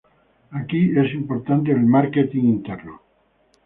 [0.49, 3.01] Aquí es importante el marketing interno.